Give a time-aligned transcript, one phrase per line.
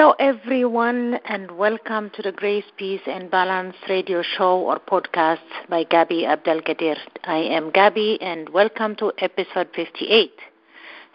[0.00, 5.84] Hello, everyone, and welcome to the Grace, Peace, and Balance radio show or podcast by
[5.84, 6.96] Gabby Abdelkadir.
[7.24, 10.32] I am Gabby, and welcome to episode 58.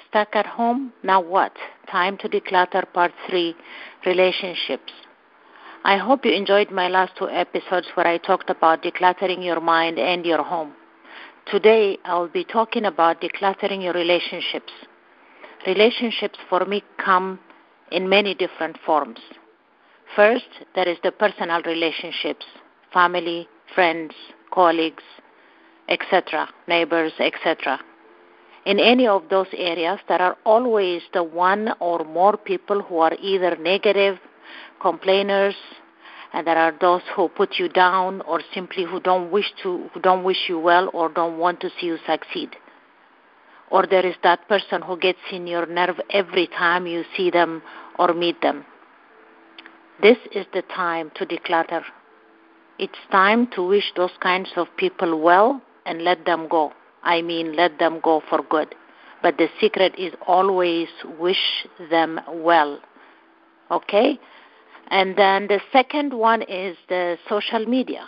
[0.07, 0.93] Stuck at home?
[1.01, 1.53] Now what?
[1.89, 3.55] Time to declutter part 3
[4.05, 4.93] Relationships.
[5.83, 9.97] I hope you enjoyed my last two episodes where I talked about decluttering your mind
[9.97, 10.73] and your home.
[11.47, 14.73] Today, I will be talking about decluttering your relationships.
[15.65, 17.39] Relationships for me come
[17.91, 19.19] in many different forms.
[20.15, 22.45] First, there is the personal relationships,
[22.93, 24.13] family, friends,
[24.51, 25.03] colleagues,
[25.89, 27.79] etc., neighbors, etc.
[28.65, 33.13] In any of those areas, there are always the one or more people who are
[33.21, 34.17] either negative,
[34.81, 35.55] complainers,
[36.33, 39.99] and there are those who put you down or simply who don't wish to who
[39.99, 42.55] don't wish you well or don't want to see you succeed
[43.75, 47.61] or there is that person who gets in your nerve every time you see them
[47.99, 48.63] or meet them.
[50.01, 51.81] This is the time to declutter.
[52.79, 56.71] It's time to wish those kinds of people well and let them go.
[57.03, 58.73] I mean, let them go for good.
[59.21, 60.87] But the secret is always
[61.19, 62.79] wish them well.
[63.71, 64.17] Okay?
[64.87, 68.05] And then the second one is the social media.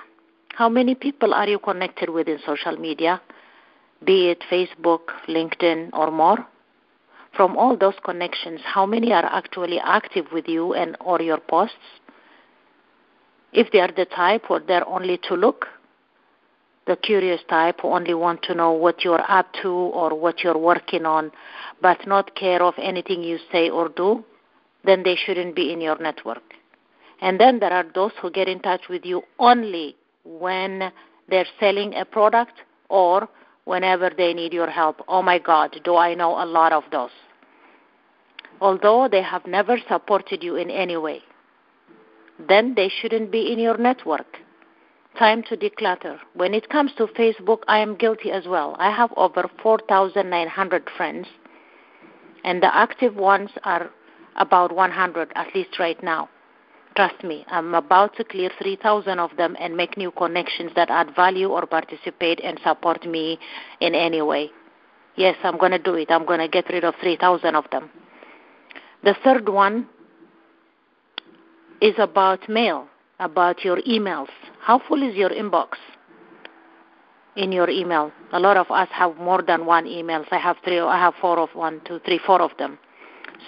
[0.54, 3.22] How many people are you connected with in social media?
[4.06, 6.46] Be it Facebook, LinkedIn, or more?
[7.36, 11.76] From all those connections, how many are actually active with you and or your posts?
[13.54, 15.68] If they are the type or they're only to look,
[16.88, 20.58] the curious type who only want to know what you're up to or what you're
[20.58, 21.32] working on,
[21.82, 24.24] but not care of anything you say or do,
[24.84, 26.44] then they shouldn't be in your network.
[27.22, 30.92] And then there are those who get in touch with you only when
[31.30, 32.54] they're selling a product
[32.90, 33.28] or
[33.68, 35.04] whenever they need your help.
[35.08, 37.16] Oh my God, do I know a lot of those.
[38.62, 41.22] Although they have never supported you in any way,
[42.48, 44.38] then they shouldn't be in your network.
[45.20, 46.18] Time to declutter.
[46.34, 48.76] When it comes to Facebook, I am guilty as well.
[48.80, 51.28] I have over 4,900 friends,
[52.44, 53.90] and the active ones are
[54.38, 56.30] about 100, at least right now.
[56.98, 61.16] Trust me, I'm about to clear 3,000 of them and make new connections that add
[61.16, 63.38] value or participate and support me
[63.80, 64.50] in any way.
[65.16, 66.10] Yes, I'm going to do it.
[66.10, 67.92] I'm going to get rid of 3,000 of them.
[69.04, 69.88] The third one
[71.82, 72.88] is about mail,
[73.20, 74.30] about your emails.
[74.60, 75.74] How full is your inbox
[77.36, 78.12] in your email?
[78.34, 80.26] A lot of us have more than one emails.
[80.32, 80.80] I have three.
[80.80, 82.80] I have four of one, two, three, four of them.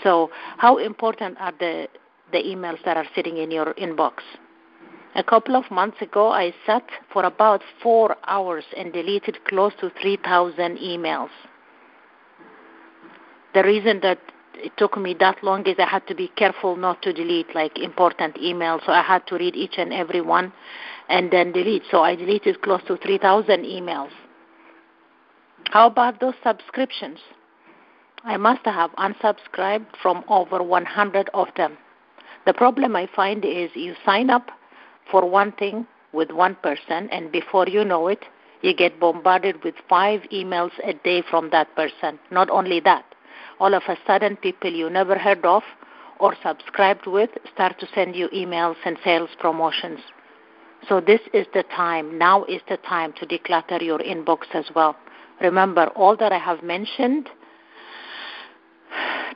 [0.04, 0.30] So,
[0.60, 1.88] how important are the
[2.32, 4.22] the emails that are sitting in your inbox.
[5.16, 9.92] A couple of months ago, I sat for about four hours and deleted close to
[10.02, 11.30] 3,000 emails.
[13.54, 14.20] The reason that
[14.54, 17.80] it took me that long is I had to be careful not to delete like
[17.80, 20.54] important emails, so I had to read each and every one
[21.08, 21.84] and then delete.
[21.90, 24.12] So I deleted close to 3,000 emails.
[25.72, 27.20] How about those subscriptions?
[28.24, 31.78] I must have unsubscribed from over 100 of them.
[32.50, 34.50] The problem I find is you sign up
[35.12, 38.26] for one thing with one person, and before you know it,
[38.64, 42.18] you get bombarded with five emails a day from that person.
[42.32, 43.06] Not only that,
[43.60, 45.62] all of a sudden, people you never heard of
[46.20, 50.00] or subscribed with start to send you emails and sales promotions.
[50.88, 54.96] So, this is the time, now is the time to declutter your inbox as well.
[55.40, 57.30] Remember, all that I have mentioned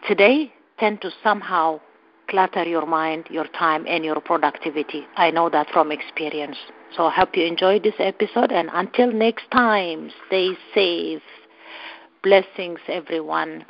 [0.08, 1.80] today tend to somehow
[2.28, 5.06] clutter your mind, your time, and your productivity.
[5.16, 6.58] I know that from experience.
[6.96, 11.22] So I hope you enjoyed this episode, and until next time, stay safe.
[12.22, 13.66] Blessings, everyone.